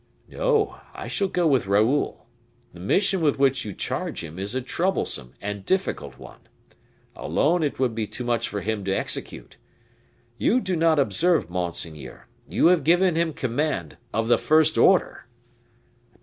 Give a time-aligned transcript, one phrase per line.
[0.29, 2.25] "No, I shall go with Raoul;
[2.73, 6.39] the mission with which you charge him is a troublesome and difficult one.
[7.15, 9.57] Alone it would be too much for him to execute.
[10.39, 15.27] You do not observe, monseigneur, you have given him command of the first order."